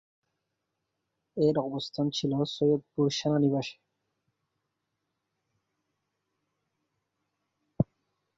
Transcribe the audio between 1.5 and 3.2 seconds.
অবস্থান ছিল সৈয়দপুর